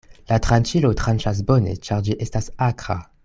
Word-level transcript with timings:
La 0.33 0.37
tranĉilo 0.45 0.91
tranĉas 1.01 1.43
bone, 1.51 1.77
ĉar 1.89 2.05
ĝi 2.09 2.19
estas 2.27 2.53
akra. 2.71 2.99